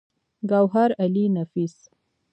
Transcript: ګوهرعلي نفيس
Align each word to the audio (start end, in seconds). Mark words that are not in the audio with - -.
ګوهرعلي 0.49 1.25
نفيس 1.35 1.75